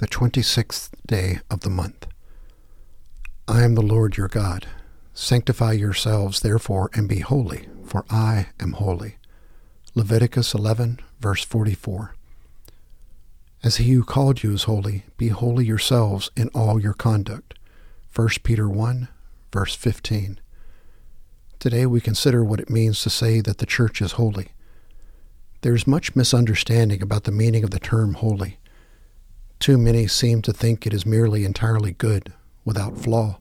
the 0.00 0.06
twenty 0.06 0.40
sixth 0.40 0.94
day 1.06 1.40
of 1.50 1.60
the 1.60 1.68
month. 1.68 2.06
I 3.46 3.62
am 3.64 3.74
the 3.74 3.82
Lord 3.82 4.16
your 4.16 4.28
God. 4.28 4.66
Sanctify 5.12 5.72
yourselves, 5.72 6.40
therefore, 6.40 6.88
and 6.94 7.06
be 7.06 7.18
holy, 7.18 7.68
for 7.84 8.06
I 8.08 8.46
am 8.58 8.72
holy. 8.72 9.16
Leviticus 9.94 10.54
11, 10.54 11.00
verse 11.20 11.44
44. 11.44 12.14
As 13.62 13.76
he 13.76 13.92
who 13.92 14.02
called 14.02 14.42
you 14.42 14.54
is 14.54 14.62
holy, 14.62 15.04
be 15.18 15.28
holy 15.28 15.66
yourselves 15.66 16.30
in 16.34 16.48
all 16.54 16.80
your 16.80 16.94
conduct. 16.94 17.58
1 18.16 18.28
Peter 18.42 18.70
1, 18.70 19.06
verse 19.52 19.74
15. 19.74 20.40
Today 21.58 21.84
we 21.84 22.00
consider 22.00 22.42
what 22.42 22.60
it 22.60 22.70
means 22.70 23.02
to 23.02 23.10
say 23.10 23.42
that 23.42 23.58
the 23.58 23.66
church 23.66 24.00
is 24.00 24.12
holy. 24.12 24.52
There 25.60 25.74
is 25.74 25.86
much 25.86 26.16
misunderstanding 26.16 27.02
about 27.02 27.24
the 27.24 27.32
meaning 27.32 27.64
of 27.64 27.70
the 27.70 27.78
term 27.78 28.14
holy. 28.14 28.59
Too 29.60 29.76
many 29.76 30.06
seem 30.06 30.40
to 30.42 30.54
think 30.54 30.86
it 30.86 30.94
is 30.94 31.04
merely 31.04 31.44
entirely 31.44 31.92
good, 31.92 32.32
without 32.64 32.96
flaw. 32.96 33.38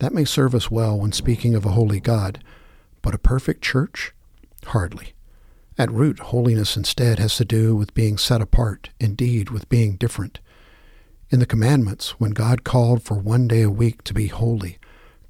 That 0.00 0.12
may 0.12 0.24
serve 0.24 0.52
us 0.52 0.68
well 0.68 0.98
when 0.98 1.12
speaking 1.12 1.54
of 1.54 1.64
a 1.64 1.70
holy 1.70 2.00
God, 2.00 2.42
but 3.02 3.14
a 3.14 3.18
perfect 3.18 3.62
church? 3.62 4.12
Hardly. 4.66 5.14
At 5.78 5.92
root, 5.92 6.18
holiness 6.18 6.76
instead 6.76 7.20
has 7.20 7.36
to 7.36 7.44
do 7.44 7.76
with 7.76 7.94
being 7.94 8.18
set 8.18 8.40
apart, 8.40 8.90
indeed, 8.98 9.50
with 9.50 9.68
being 9.68 9.94
different. 9.94 10.40
In 11.30 11.38
the 11.38 11.46
commandments, 11.46 12.18
when 12.18 12.32
God 12.32 12.64
called 12.64 13.04
for 13.04 13.14
one 13.14 13.46
day 13.46 13.62
a 13.62 13.70
week 13.70 14.02
to 14.04 14.14
be 14.14 14.26
holy, 14.26 14.78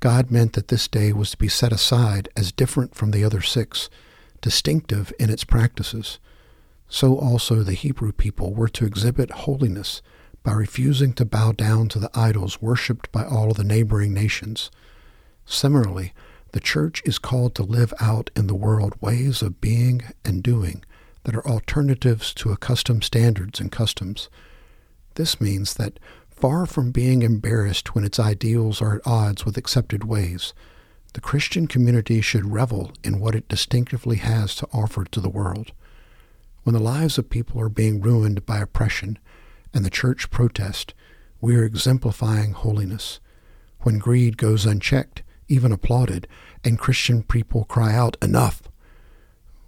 God 0.01 0.31
meant 0.31 0.55
that 0.55 0.69
this 0.69 0.89
day 0.89 1.13
was 1.13 1.33
to 1.33 1.37
be 1.37 1.49
set 1.49 1.73
aside 1.73 2.31
as 2.35 2.51
different 2.51 2.95
from 2.95 3.11
the 3.11 3.25
other 3.25 3.43
six, 3.43 3.91
distinctive 4.41 5.13
in 5.19 5.29
its 5.29 5.45
practices. 5.45 6.19
So 6.89 7.19
also 7.19 7.63
the 7.63 7.75
Hebrew 7.75 8.13
people 8.13 8.55
were 8.55 8.69
to 8.69 8.87
exhibit 8.87 9.31
holiness 9.31 10.01
by 10.43 10.53
refusing 10.53 11.13
to 11.15 11.25
bow 11.25 11.53
down 11.53 11.89
to 11.89 11.99
the 11.99 12.11
idols 12.15 12.63
worshipped 12.63 13.13
by 13.13 13.25
all 13.25 13.53
the 13.53 13.65
neighboring 13.65 14.15
nations. 14.15 14.71
Similarly, 15.45 16.15
the 16.53 16.61
church 16.61 17.03
is 17.05 17.19
called 17.19 17.55
to 17.55 17.63
live 17.63 17.93
out 18.01 18.31
in 18.35 18.47
the 18.47 18.55
world 18.55 18.95
ways 19.01 19.43
of 19.43 19.61
being 19.61 20.03
and 20.25 20.43
doing 20.43 20.83
that 21.25 21.35
are 21.35 21.47
alternatives 21.47 22.33
to 22.33 22.53
accustomed 22.53 23.05
standards 23.05 23.61
and 23.61 23.71
customs. 23.71 24.31
This 25.17 25.41
means 25.41 25.75
that 25.75 26.01
far 26.31 26.65
from 26.65 26.91
being 26.91 27.23
embarrassed 27.23 27.95
when 27.95 28.05
its 28.05 28.19
ideals 28.19 28.81
are 28.81 28.97
at 28.97 29.07
odds 29.07 29.45
with 29.45 29.59
accepted 29.59 30.05
ways, 30.05 30.55
the 31.13 31.21
Christian 31.21 31.67
community 31.67 32.23
should 32.23 32.51
revel 32.51 32.93
in 33.05 33.21
what 33.21 33.35
it 33.35 33.49
distinctively 33.49 34.17
has 34.17 34.55
to 34.55 34.69
offer 34.73 35.05
to 35.05 35.21
the 35.21 35.29
world. 35.29 35.73
When 36.69 36.75
the 36.75 36.81
lives 36.81 37.17
of 37.17 37.31
people 37.31 37.59
are 37.63 37.71
being 37.71 38.03
ruined 38.03 38.45
by 38.45 38.59
oppression 38.59 39.19
and 39.73 39.87
the 39.87 39.89
church 39.89 40.29
protest, 40.29 40.93
we 41.41 41.57
are 41.57 41.65
exemplifying 41.65 42.53
holiness. 42.53 43.21
When 43.81 43.99
greed 43.99 44.37
goes 44.37 44.67
unchecked, 44.67 45.23
even 45.49 45.73
applauded, 45.73 46.29
and 46.63 46.79
Christian 46.79 47.23
people 47.23 47.65
cry 47.65 47.95
out, 47.95 48.19
Enough! 48.21 48.65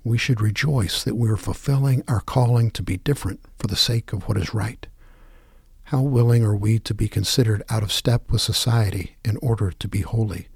We 0.04 0.18
should 0.18 0.42
rejoice 0.42 1.02
that 1.02 1.14
we 1.14 1.30
are 1.30 1.38
fulfilling 1.38 2.04
our 2.06 2.20
calling 2.20 2.70
to 2.72 2.82
be 2.82 2.98
different 2.98 3.40
for 3.58 3.66
the 3.66 3.76
sake 3.76 4.12
of 4.12 4.28
what 4.28 4.36
is 4.36 4.52
right. 4.52 4.86
How 5.84 6.02
willing 6.02 6.44
are 6.44 6.54
we 6.54 6.78
to 6.80 6.92
be 6.92 7.08
considered 7.08 7.62
out 7.70 7.82
of 7.82 7.92
step 7.92 8.30
with 8.30 8.42
society 8.42 9.16
in 9.24 9.38
order 9.38 9.70
to 9.70 9.88
be 9.88 10.02
holy? 10.02 10.48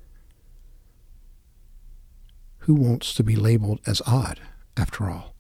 Who 2.58 2.74
wants 2.74 3.14
to 3.14 3.24
be 3.24 3.34
labeled 3.34 3.80
as 3.86 4.02
odd, 4.06 4.40
after 4.76 5.08
all? 5.08 5.33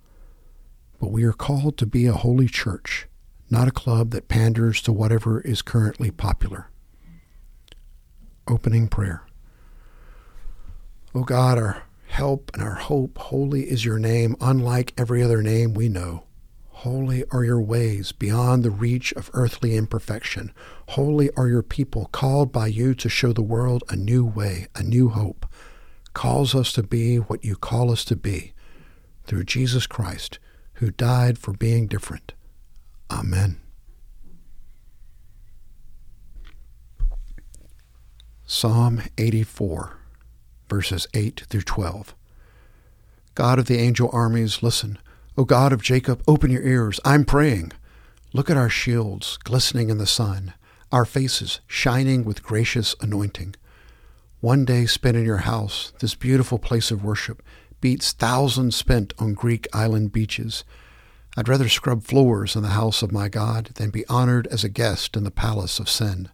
But 1.00 1.10
we 1.10 1.24
are 1.24 1.32
called 1.32 1.76
to 1.78 1.86
be 1.86 2.06
a 2.06 2.12
holy 2.12 2.48
church, 2.48 3.08
not 3.50 3.68
a 3.68 3.72
club 3.72 4.10
that 4.10 4.28
panders 4.28 4.80
to 4.82 4.92
whatever 4.92 5.40
is 5.40 5.62
currently 5.62 6.10
popular. 6.10 6.70
Opening 8.48 8.88
prayer. 8.88 9.24
O 11.14 11.22
God, 11.24 11.58
our 11.58 11.84
help 12.06 12.50
and 12.54 12.62
our 12.62 12.74
hope, 12.74 13.18
holy 13.18 13.70
is 13.70 13.84
your 13.84 13.98
name, 13.98 14.36
unlike 14.40 14.92
every 14.96 15.22
other 15.22 15.42
name 15.42 15.74
we 15.74 15.88
know. 15.88 16.24
Holy 16.68 17.24
are 17.30 17.44
your 17.44 17.60
ways 17.60 18.12
beyond 18.12 18.62
the 18.62 18.70
reach 18.70 19.12
of 19.12 19.30
earthly 19.32 19.76
imperfection. 19.76 20.52
Holy 20.90 21.30
are 21.36 21.48
your 21.48 21.62
people, 21.62 22.06
called 22.12 22.52
by 22.52 22.66
you 22.66 22.94
to 22.94 23.08
show 23.08 23.32
the 23.32 23.42
world 23.42 23.84
a 23.88 23.96
new 23.96 24.24
way, 24.24 24.66
a 24.74 24.82
new 24.82 25.08
hope. 25.08 25.46
Calls 26.12 26.54
us 26.54 26.72
to 26.72 26.82
be 26.82 27.16
what 27.16 27.44
you 27.44 27.56
call 27.56 27.90
us 27.90 28.04
to 28.04 28.16
be 28.16 28.52
through 29.24 29.44
Jesus 29.44 29.86
Christ, 29.86 30.38
who 30.74 30.90
died 30.90 31.38
for 31.38 31.52
being 31.52 31.86
different. 31.86 32.32
Amen. 33.10 33.60
Psalm 38.46 39.02
84, 39.16 39.96
verses 40.68 41.06
8 41.14 41.44
through 41.48 41.62
12. 41.62 42.14
God 43.34 43.58
of 43.58 43.66
the 43.66 43.78
angel 43.78 44.10
armies, 44.12 44.62
listen. 44.62 44.98
O 45.36 45.44
God 45.44 45.72
of 45.72 45.82
Jacob, 45.82 46.22
open 46.28 46.50
your 46.50 46.62
ears. 46.62 47.00
I'm 47.04 47.24
praying. 47.24 47.72
Look 48.32 48.50
at 48.50 48.56
our 48.56 48.68
shields 48.68 49.38
glistening 49.44 49.90
in 49.90 49.98
the 49.98 50.06
sun, 50.06 50.54
our 50.92 51.04
faces 51.04 51.60
shining 51.66 52.24
with 52.24 52.42
gracious 52.42 52.94
anointing. 53.00 53.54
One 54.40 54.64
day 54.64 54.86
spent 54.86 55.16
in 55.16 55.24
your 55.24 55.38
house, 55.38 55.92
this 56.00 56.14
beautiful 56.14 56.58
place 56.58 56.90
of 56.90 57.02
worship, 57.02 57.42
beats 57.84 58.12
thousands 58.12 58.74
spent 58.74 59.12
on 59.18 59.34
Greek 59.34 59.68
island 59.74 60.10
beaches. 60.10 60.64
I'd 61.36 61.50
rather 61.50 61.68
scrub 61.68 62.02
floors 62.02 62.56
in 62.56 62.62
the 62.62 62.70
house 62.70 63.02
of 63.02 63.12
my 63.12 63.28
God 63.28 63.72
than 63.74 63.90
be 63.90 64.06
honored 64.06 64.46
as 64.46 64.64
a 64.64 64.70
guest 64.70 65.18
in 65.18 65.24
the 65.24 65.30
palace 65.30 65.78
of 65.78 65.90
sin. 65.90 66.30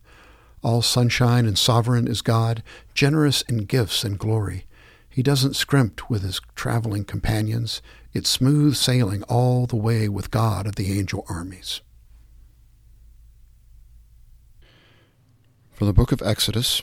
All 0.62 0.81
sunshine 0.81 1.47
and 1.47 1.59
sovereign 1.59 2.06
is 2.06 2.22
God, 2.22 2.62
generous 2.94 3.43
in 3.43 3.65
gifts 3.65 4.05
and 4.05 4.16
glory. 4.16 4.66
He 5.09 5.25
doesn't 5.25 5.56
scrimp 5.56 6.09
with 6.09 6.22
his 6.22 6.41
traveling 6.55 7.03
companions. 7.03 7.83
It's 8.12 8.31
smooth 8.31 8.77
sailing 8.77 9.25
all 9.25 9.66
the 9.66 9.75
way 9.75 10.09
with 10.09 10.31
God 10.31 10.69
of 10.69 10.77
the 10.77 10.97
angel 10.97 11.27
armies. 11.28 11.81
From 15.72 15.89
the 15.89 15.93
book 15.93 16.12
of 16.12 16.22
Exodus, 16.22 16.83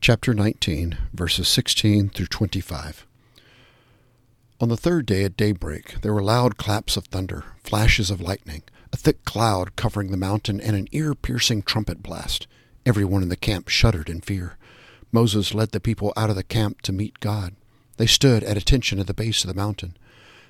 chapter 0.00 0.32
19, 0.32 0.96
verses 1.12 1.48
16 1.48 2.10
through 2.10 2.26
25. 2.26 3.04
On 4.58 4.70
the 4.70 4.76
third 4.76 5.04
day 5.04 5.22
at 5.22 5.36
daybreak, 5.36 6.00
there 6.00 6.14
were 6.14 6.22
loud 6.22 6.56
claps 6.56 6.96
of 6.96 7.04
thunder, 7.04 7.44
flashes 7.62 8.10
of 8.10 8.22
lightning, 8.22 8.62
a 8.90 8.96
thick 8.96 9.22
cloud 9.26 9.76
covering 9.76 10.10
the 10.10 10.16
mountain, 10.16 10.62
and 10.62 10.74
an 10.74 10.88
ear 10.92 11.14
piercing 11.14 11.60
trumpet 11.60 12.02
blast. 12.02 12.46
Everyone 12.86 13.22
in 13.22 13.28
the 13.28 13.36
camp 13.36 13.68
shuddered 13.68 14.08
in 14.08 14.22
fear. 14.22 14.56
Moses 15.12 15.52
led 15.52 15.72
the 15.72 15.80
people 15.80 16.10
out 16.16 16.30
of 16.30 16.36
the 16.36 16.42
camp 16.42 16.80
to 16.82 16.92
meet 16.92 17.20
God. 17.20 17.54
They 17.98 18.06
stood 18.06 18.42
at 18.44 18.56
attention 18.56 18.98
at 18.98 19.06
the 19.06 19.12
base 19.12 19.44
of 19.44 19.48
the 19.48 19.54
mountain. 19.54 19.94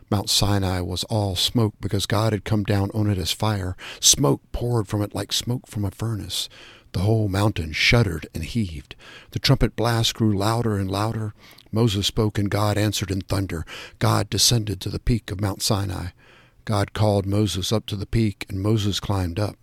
Mount 0.09 0.31
Sinai 0.31 0.83
was 0.83 1.03
all 1.05 1.34
smoke 1.34 1.75
because 1.81 2.06
God 2.06 2.33
had 2.33 2.45
come 2.45 2.62
down 2.62 2.93
on 2.95 3.11
it 3.11 3.19
as 3.19 3.33
fire. 3.33 3.77
Smoke 3.99 4.41
poured 4.53 4.87
from 4.87 5.03
it 5.03 5.16
like 5.16 5.33
smoke 5.33 5.66
from 5.66 5.84
a 5.84 5.91
furnace. 5.91 6.49
The 6.93 7.00
whole 7.00 7.28
mountain 7.28 7.72
shuddered 7.72 8.28
and 8.33 8.45
heaved. 8.45 8.95
The 9.33 9.41
trumpet 9.41 9.75
blast 9.75 10.15
grew 10.15 10.39
louder 10.39 10.77
and 10.77 10.89
louder. 10.89 11.34
Moses 11.76 12.06
spoke 12.06 12.38
and 12.38 12.50
God 12.50 12.78
answered 12.78 13.10
in 13.10 13.20
thunder. 13.20 13.66
God 13.98 14.31
descended 14.31 14.81
to 14.81 14.88
the 14.88 14.98
peak 14.98 15.31
of 15.31 15.42
Mount 15.42 15.60
Sinai. 15.60 16.06
God 16.64 16.94
called 16.94 17.26
Moses 17.26 17.70
up 17.70 17.84
to 17.87 17.97
the 17.97 18.06
peak, 18.06 18.47
and 18.48 18.62
Moses 18.62 18.98
climbed 18.98 19.38
up. 19.38 19.56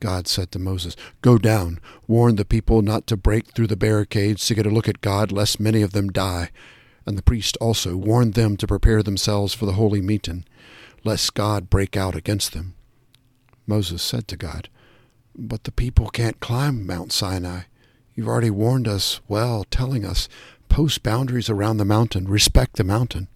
God 0.00 0.26
said 0.26 0.50
to 0.50 0.58
Moses, 0.58 0.96
Go 1.22 1.38
down, 1.38 1.78
warn 2.08 2.34
the 2.34 2.44
people 2.44 2.82
not 2.82 3.06
to 3.06 3.16
break 3.16 3.52
through 3.52 3.68
the 3.68 3.76
barricades 3.76 4.44
to 4.46 4.56
get 4.56 4.66
a 4.66 4.70
look 4.70 4.88
at 4.88 5.00
God, 5.00 5.30
lest 5.30 5.60
many 5.60 5.82
of 5.82 5.92
them 5.92 6.10
die. 6.10 6.50
And 7.06 7.16
the 7.16 7.22
priest 7.22 7.56
also 7.60 7.96
warned 7.96 8.34
them 8.34 8.56
to 8.56 8.66
prepare 8.66 9.04
themselves 9.04 9.54
for 9.54 9.66
the 9.66 9.74
holy 9.74 10.00
meeting, 10.00 10.44
lest 11.04 11.34
God 11.34 11.70
break 11.70 11.96
out 11.96 12.16
against 12.16 12.54
them. 12.54 12.74
Moses 13.68 14.02
said 14.02 14.26
to 14.26 14.36
God, 14.36 14.68
But 15.36 15.62
the 15.62 15.70
people 15.70 16.08
can't 16.08 16.40
climb 16.40 16.84
Mount 16.84 17.12
Sinai. 17.12 17.60
You've 18.16 18.28
already 18.28 18.50
warned 18.50 18.88
us 18.88 19.20
well, 19.28 19.64
telling 19.70 20.04
us, 20.04 20.28
Post 20.68 21.02
boundaries 21.02 21.48
around 21.48 21.78
the 21.78 21.84
mountain, 21.84 22.28
respect 22.28 22.76
the 22.76 22.84
mountain. 22.84 23.28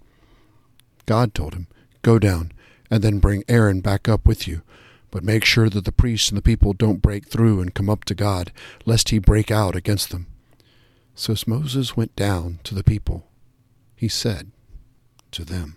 God 1.06 1.34
told 1.34 1.54
him, 1.54 1.66
Go 2.02 2.18
down, 2.18 2.52
and 2.90 3.02
then 3.02 3.18
bring 3.18 3.44
Aaron 3.48 3.80
back 3.80 4.08
up 4.08 4.26
with 4.26 4.46
you 4.46 4.62
but 5.10 5.24
make 5.24 5.44
sure 5.44 5.68
that 5.68 5.84
the 5.84 5.92
priests 5.92 6.28
and 6.28 6.38
the 6.38 6.42
people 6.42 6.72
don't 6.72 7.02
break 7.02 7.26
through 7.26 7.60
and 7.60 7.74
come 7.74 7.90
up 7.90 8.04
to 8.04 8.14
God, 8.14 8.52
lest 8.84 9.08
he 9.08 9.18
break 9.18 9.50
out 9.50 9.74
against 9.74 10.10
them. 10.10 10.26
So 11.14 11.32
as 11.32 11.46
Moses 11.46 11.96
went 11.96 12.14
down 12.16 12.60
to 12.64 12.74
the 12.74 12.84
people, 12.84 13.26
he 13.96 14.08
said 14.08 14.52
to 15.32 15.44
them, 15.44 15.76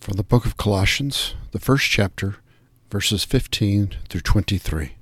From 0.00 0.16
the 0.16 0.22
book 0.22 0.46
of 0.46 0.56
Colossians, 0.56 1.34
the 1.50 1.58
first 1.58 1.90
chapter, 1.90 2.36
verses 2.90 3.24
15 3.24 3.96
through 4.08 4.20
23. 4.20 4.97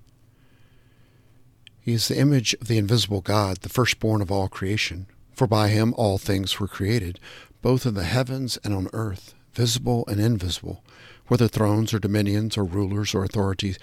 He 1.87 1.93
is 1.93 2.09
the 2.09 2.19
image 2.19 2.53
of 2.55 2.67
the 2.67 2.79
invisible 2.79 3.21
God, 3.21 3.59
the 3.59 3.69
firstborn 3.69 4.21
of 4.21 4.29
all 4.29 4.49
creation. 4.49 5.07
For 5.33 5.47
by 5.47 5.69
him 5.69 5.95
all 5.97 6.19
things 6.19 6.59
were 6.59 6.67
created, 6.67 7.21
both 7.63 7.87
in 7.87 7.95
the 7.95 8.03
heavens 8.03 8.59
and 8.65 8.75
on 8.75 8.89
earth, 8.93 9.35
visible 9.55 10.05
and 10.09 10.21
invisible, 10.21 10.83
whether 11.29 11.47
thrones 11.47 11.95
or 11.95 12.01
dominions 12.01 12.57
or 12.57 12.65
rulers 12.65 13.15
or 13.15 13.23
authorities, 13.23 13.79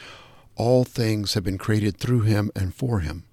all 0.58 0.84
things 0.84 1.34
have 1.34 1.46
been 1.46 1.58
created 1.58 1.96
through 1.96 2.24
him 2.24 2.52
and 2.58 2.76
for 2.76 3.00
him. 3.00 3.24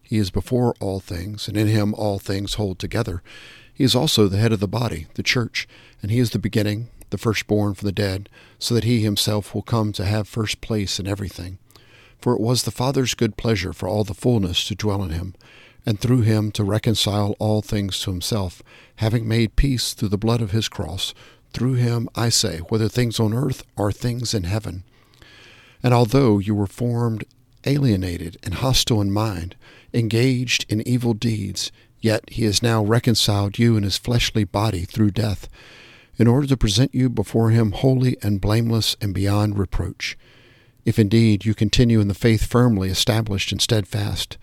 He 0.00 0.18
is 0.18 0.30
before 0.30 0.76
all 0.78 1.00
things, 1.00 1.48
and 1.48 1.56
in 1.56 1.66
him 1.66 1.92
all 1.94 2.20
things 2.20 2.54
hold 2.54 2.78
together. 2.78 3.24
He 3.74 3.82
is 3.82 3.96
also 3.96 4.28
the 4.28 4.38
head 4.38 4.52
of 4.52 4.60
the 4.60 4.68
body, 4.68 5.08
the 5.14 5.24
church, 5.24 5.66
and 6.02 6.12
he 6.12 6.20
is 6.20 6.30
the 6.30 6.38
beginning, 6.38 6.88
the 7.10 7.18
firstborn 7.18 7.74
from 7.74 7.86
the 7.86 7.90
dead, 7.90 8.28
so 8.60 8.76
that 8.76 8.84
he 8.84 9.00
himself 9.00 9.56
will 9.56 9.62
come 9.62 9.90
to 9.94 10.04
have 10.04 10.28
first 10.28 10.60
place 10.60 11.00
in 11.00 11.08
everything. 11.08 11.58
For 12.20 12.34
it 12.34 12.40
was 12.40 12.62
the 12.62 12.70
Father's 12.70 13.14
good 13.14 13.36
pleasure 13.36 13.72
for 13.72 13.88
all 13.88 14.04
the 14.04 14.14
fullness 14.14 14.66
to 14.68 14.74
dwell 14.74 15.02
in 15.02 15.10
him, 15.10 15.34
and 15.86 15.98
through 15.98 16.20
him 16.20 16.52
to 16.52 16.64
reconcile 16.64 17.34
all 17.38 17.62
things 17.62 17.98
to 18.00 18.10
himself, 18.10 18.62
having 18.96 19.26
made 19.26 19.56
peace 19.56 19.94
through 19.94 20.10
the 20.10 20.18
blood 20.18 20.42
of 20.42 20.50
his 20.50 20.68
cross. 20.68 21.14
Through 21.52 21.74
him, 21.74 22.08
I 22.14 22.28
say, 22.28 22.58
whether 22.68 22.88
things 22.88 23.18
on 23.18 23.32
earth 23.32 23.64
or 23.76 23.90
things 23.90 24.34
in 24.34 24.44
heaven. 24.44 24.84
And 25.82 25.94
although 25.94 26.38
you 26.38 26.54
were 26.54 26.66
formed 26.66 27.24
alienated 27.64 28.36
and 28.42 28.54
hostile 28.54 29.00
in 29.00 29.10
mind, 29.12 29.56
engaged 29.92 30.66
in 30.68 30.86
evil 30.86 31.14
deeds, 31.14 31.72
yet 32.00 32.28
he 32.28 32.44
has 32.44 32.62
now 32.62 32.84
reconciled 32.84 33.58
you 33.58 33.76
in 33.76 33.82
his 33.82 33.98
fleshly 33.98 34.44
body 34.44 34.84
through 34.84 35.10
death, 35.10 35.48
in 36.18 36.26
order 36.26 36.46
to 36.46 36.56
present 36.56 36.94
you 36.94 37.08
before 37.08 37.50
him 37.50 37.72
holy 37.72 38.16
and 38.22 38.40
blameless 38.40 38.94
and 39.00 39.14
beyond 39.14 39.58
reproach. 39.58 40.18
If 40.84 40.98
indeed 40.98 41.44
you 41.44 41.54
continue 41.54 42.00
in 42.00 42.08
the 42.08 42.14
faith 42.14 42.46
firmly 42.46 42.88
established 42.88 43.52
and 43.52 43.60
steadfast, 43.60 44.38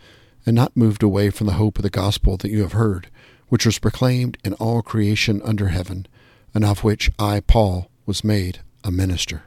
and 0.46 0.56
not 0.56 0.78
moved 0.78 1.04
away 1.04 1.30
from 1.30 1.48
the 1.48 1.54
hope 1.54 1.78
of 1.78 1.84
the 1.84 1.90
gospel 1.90 2.38
that 2.38 2.52
you 2.52 2.62
have 2.62 2.74
heard, 2.74 3.10
which 3.50 3.66
was 3.66 3.80
proclaimed 3.80 4.38
in 4.44 4.54
all 4.54 4.82
creation 4.82 5.42
under 5.44 5.68
heaven, 5.68 6.08
and 6.54 6.64
of 6.64 6.84
which 6.84 7.10
I, 7.20 7.40
Paul, 7.42 7.90
was 8.06 8.24
made 8.24 8.60
a 8.84 8.92
minister. 8.92 9.44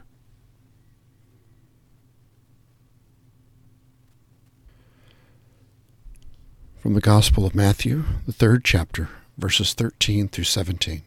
From 6.79 6.93
the 6.93 7.01
Gospel 7.01 7.45
of 7.45 7.53
Matthew, 7.53 8.05
the 8.25 8.33
third 8.33 8.65
chapter, 8.65 9.09
verses 9.37 9.73
13 9.73 10.27
through 10.27 10.45
17. 10.45 11.03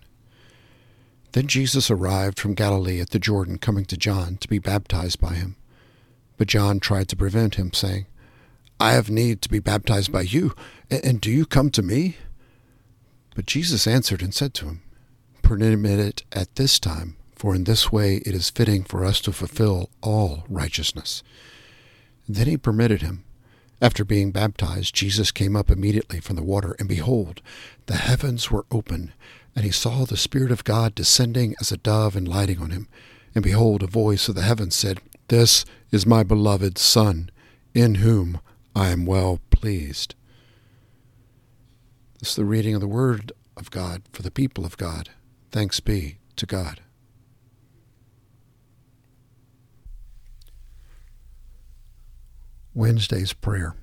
Then 1.32 1.48
Jesus 1.48 1.90
arrived 1.90 2.38
from 2.38 2.54
Galilee 2.54 3.00
at 3.00 3.10
the 3.10 3.18
Jordan, 3.18 3.58
coming 3.58 3.84
to 3.86 3.96
John 3.96 4.36
to 4.36 4.48
be 4.48 4.60
baptized 4.60 5.20
by 5.20 5.34
him. 5.34 5.56
But 6.36 6.48
John 6.48 6.80
tried 6.80 7.08
to 7.08 7.16
prevent 7.16 7.54
him, 7.54 7.72
saying, 7.72 8.06
I 8.80 8.92
have 8.92 9.08
need 9.08 9.40
to 9.42 9.48
be 9.48 9.60
baptized 9.60 10.12
by 10.12 10.22
you, 10.22 10.54
and 10.90 11.20
do 11.20 11.30
you 11.30 11.46
come 11.46 11.70
to 11.70 11.82
me? 11.82 12.16
But 13.34 13.46
Jesus 13.46 13.86
answered 13.86 14.22
and 14.22 14.34
said 14.34 14.54
to 14.54 14.66
him, 14.66 14.82
Permit 15.42 16.00
it 16.00 16.24
at 16.32 16.54
this 16.56 16.78
time, 16.78 17.16
for 17.34 17.54
in 17.54 17.64
this 17.64 17.92
way 17.92 18.16
it 18.26 18.34
is 18.34 18.50
fitting 18.50 18.84
for 18.84 19.04
us 19.04 19.20
to 19.20 19.32
fulfill 19.32 19.90
all 20.02 20.44
righteousness. 20.48 21.22
Then 22.28 22.46
he 22.46 22.56
permitted 22.56 23.02
him. 23.02 23.24
After 23.82 24.04
being 24.04 24.30
baptized, 24.30 24.94
Jesus 24.94 25.30
came 25.30 25.54
up 25.54 25.70
immediately 25.70 26.20
from 26.20 26.36
the 26.36 26.42
water, 26.42 26.74
and 26.78 26.88
behold, 26.88 27.42
the 27.86 27.96
heavens 27.96 28.50
were 28.50 28.64
open, 28.70 29.12
and 29.54 29.64
he 29.64 29.70
saw 29.70 30.04
the 30.04 30.16
Spirit 30.16 30.50
of 30.50 30.64
God 30.64 30.94
descending 30.94 31.54
as 31.60 31.70
a 31.70 31.76
dove 31.76 32.16
and 32.16 32.26
lighting 32.26 32.60
on 32.60 32.70
him. 32.70 32.88
And 33.34 33.44
behold, 33.44 33.82
a 33.82 33.86
voice 33.86 34.28
of 34.28 34.36
the 34.36 34.42
heavens 34.42 34.74
said, 34.74 35.00
This 35.36 35.64
is 35.90 36.06
my 36.06 36.22
beloved 36.22 36.78
Son, 36.78 37.28
in 37.74 37.96
whom 37.96 38.40
I 38.76 38.90
am 38.90 39.04
well 39.04 39.40
pleased. 39.50 40.14
This 42.20 42.28
is 42.28 42.36
the 42.36 42.44
reading 42.44 42.76
of 42.76 42.80
the 42.80 42.86
Word 42.86 43.32
of 43.56 43.68
God 43.72 44.02
for 44.12 44.22
the 44.22 44.30
people 44.30 44.64
of 44.64 44.76
God. 44.76 45.08
Thanks 45.50 45.80
be 45.80 46.18
to 46.36 46.46
God. 46.46 46.82
Wednesday's 52.72 53.32
Prayer. 53.32 53.74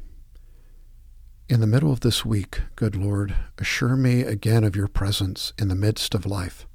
In 1.49 1.59
the 1.59 1.67
middle 1.67 1.91
of 1.91 1.99
this 1.99 2.23
week, 2.23 2.61
good 2.77 2.95
Lord, 2.95 3.35
assure 3.57 3.97
me 3.97 4.21
again 4.21 4.63
of 4.63 4.77
your 4.77 4.87
presence 4.87 5.51
in 5.59 5.67
the 5.67 5.75
midst 5.75 6.15
of 6.15 6.25
life. 6.25 6.65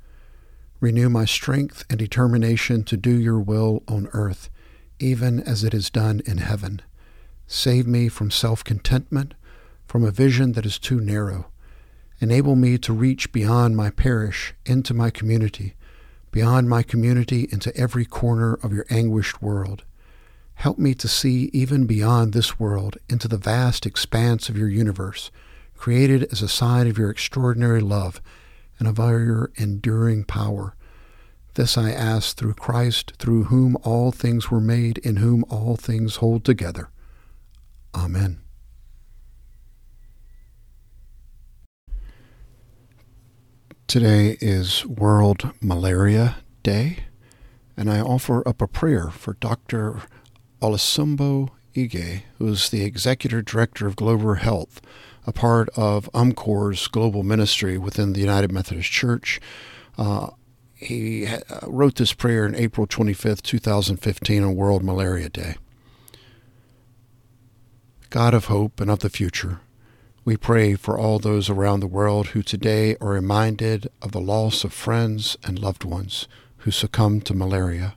Renew 0.80 1.08
my 1.08 1.24
strength 1.24 1.82
and 1.88 1.98
determination 1.98 2.84
to 2.84 2.98
do 2.98 3.18
your 3.18 3.40
will 3.40 3.82
on 3.88 4.10
earth, 4.12 4.50
even 4.98 5.40
as 5.40 5.64
it 5.64 5.74
is 5.74 5.90
done 5.90 6.20
in 6.26 6.38
heaven. 6.38 6.82
Save 7.46 7.86
me 7.86 8.08
from 8.08 8.30
self 8.30 8.64
contentment, 8.64 9.34
from 9.86 10.04
a 10.04 10.10
vision 10.10 10.52
that 10.52 10.66
is 10.66 10.78
too 10.78 11.00
narrow. 11.00 11.46
Enable 12.20 12.56
me 12.56 12.78
to 12.78 12.92
reach 12.92 13.32
beyond 13.32 13.76
my 13.76 13.90
parish 13.90 14.54
into 14.64 14.94
my 14.94 15.10
community, 15.10 15.74
beyond 16.30 16.68
my 16.68 16.82
community 16.82 17.48
into 17.52 17.76
every 17.76 18.04
corner 18.04 18.54
of 18.62 18.72
your 18.72 18.86
anguished 18.90 19.42
world. 19.42 19.84
Help 20.54 20.78
me 20.78 20.94
to 20.94 21.08
see 21.08 21.50
even 21.52 21.86
beyond 21.86 22.32
this 22.32 22.58
world 22.58 22.96
into 23.10 23.28
the 23.28 23.36
vast 23.36 23.84
expanse 23.84 24.48
of 24.48 24.56
your 24.56 24.68
universe, 24.68 25.30
created 25.76 26.24
as 26.32 26.40
a 26.40 26.48
sign 26.48 26.86
of 26.86 26.96
your 26.96 27.10
extraordinary 27.10 27.82
love 27.82 28.22
and 28.78 28.88
of 28.88 28.98
your 28.98 29.50
enduring 29.56 30.24
power. 30.24 30.75
This 31.56 31.78
I 31.78 31.90
ask 31.90 32.36
through 32.36 32.52
Christ, 32.52 33.14
through 33.18 33.44
whom 33.44 33.78
all 33.82 34.12
things 34.12 34.50
were 34.50 34.60
made, 34.60 34.98
in 34.98 35.16
whom 35.16 35.42
all 35.48 35.76
things 35.76 36.16
hold 36.16 36.44
together. 36.44 36.90
Amen. 37.94 38.40
Today 43.86 44.36
is 44.42 44.84
World 44.84 45.50
Malaria 45.62 46.36
Day, 46.62 47.04
and 47.74 47.90
I 47.90 48.00
offer 48.00 48.46
up 48.46 48.60
a 48.60 48.68
prayer 48.68 49.08
for 49.08 49.32
Dr. 49.40 50.02
Olusimbo 50.60 51.48
Ige, 51.74 52.24
who 52.36 52.48
is 52.48 52.68
the 52.68 52.84
Executive 52.84 53.46
Director 53.46 53.86
of 53.86 53.96
Global 53.96 54.34
Health, 54.34 54.82
a 55.26 55.32
part 55.32 55.70
of 55.70 56.10
UMCOR's 56.12 56.86
global 56.88 57.22
ministry 57.22 57.78
within 57.78 58.12
the 58.12 58.20
United 58.20 58.52
Methodist 58.52 58.90
Church. 58.90 59.40
Uh, 59.96 60.28
he 60.76 61.26
uh, 61.26 61.38
wrote 61.66 61.94
this 61.94 62.12
prayer 62.12 62.44
on 62.44 62.54
April 62.54 62.86
25th, 62.86 63.40
2015, 63.40 64.44
on 64.44 64.54
World 64.54 64.84
Malaria 64.84 65.30
Day. 65.30 65.56
God 68.10 68.34
of 68.34 68.44
hope 68.46 68.78
and 68.78 68.90
of 68.90 68.98
the 68.98 69.08
future, 69.08 69.60
we 70.24 70.36
pray 70.36 70.74
for 70.74 70.98
all 70.98 71.18
those 71.18 71.48
around 71.48 71.80
the 71.80 71.86
world 71.86 72.28
who 72.28 72.42
today 72.42 72.94
are 73.00 73.08
reminded 73.08 73.88
of 74.02 74.12
the 74.12 74.20
loss 74.20 74.64
of 74.64 74.72
friends 74.72 75.38
and 75.42 75.58
loved 75.58 75.84
ones 75.84 76.28
who 76.58 76.70
succumbed 76.70 77.24
to 77.24 77.34
malaria. 77.34 77.94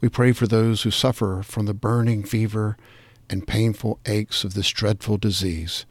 We 0.00 0.08
pray 0.08 0.32
for 0.32 0.48
those 0.48 0.82
who 0.82 0.90
suffer 0.90 1.42
from 1.44 1.66
the 1.66 1.74
burning 1.74 2.24
fever 2.24 2.76
and 3.30 3.46
painful 3.46 4.00
aches 4.06 4.42
of 4.42 4.54
this 4.54 4.70
dreadful 4.70 5.18
disease, 5.18 5.86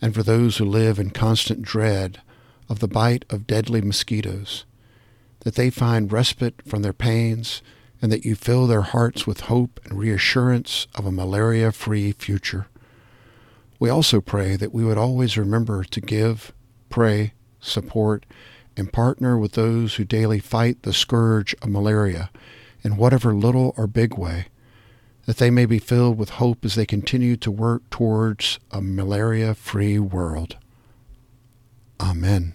and 0.00 0.14
for 0.14 0.22
those 0.22 0.58
who 0.58 0.64
live 0.64 1.00
in 1.00 1.10
constant 1.10 1.62
dread 1.62 2.20
of 2.68 2.78
the 2.78 2.88
bite 2.88 3.24
of 3.30 3.48
deadly 3.48 3.80
mosquitoes, 3.80 4.64
that 5.44 5.54
they 5.54 5.70
find 5.70 6.12
respite 6.12 6.60
from 6.66 6.82
their 6.82 6.92
pains, 6.92 7.62
and 8.02 8.10
that 8.10 8.24
you 8.24 8.34
fill 8.34 8.66
their 8.66 8.82
hearts 8.82 9.26
with 9.26 9.40
hope 9.40 9.80
and 9.84 9.98
reassurance 9.98 10.86
of 10.94 11.06
a 11.06 11.12
malaria 11.12 11.72
free 11.72 12.12
future. 12.12 12.66
We 13.78 13.88
also 13.88 14.20
pray 14.20 14.56
that 14.56 14.74
we 14.74 14.84
would 14.84 14.98
always 14.98 15.38
remember 15.38 15.84
to 15.84 16.00
give, 16.00 16.52
pray, 16.90 17.32
support, 17.60 18.26
and 18.76 18.92
partner 18.92 19.38
with 19.38 19.52
those 19.52 19.94
who 19.94 20.04
daily 20.04 20.38
fight 20.38 20.82
the 20.82 20.92
scourge 20.92 21.54
of 21.62 21.68
malaria 21.68 22.30
in 22.82 22.96
whatever 22.96 23.34
little 23.34 23.72
or 23.76 23.86
big 23.86 24.18
way, 24.18 24.46
that 25.26 25.38
they 25.38 25.50
may 25.50 25.64
be 25.64 25.78
filled 25.78 26.18
with 26.18 26.30
hope 26.30 26.64
as 26.64 26.74
they 26.74 26.86
continue 26.86 27.36
to 27.36 27.50
work 27.50 27.88
towards 27.90 28.58
a 28.70 28.80
malaria 28.80 29.54
free 29.54 29.98
world. 29.98 30.56
Amen. 32.00 32.54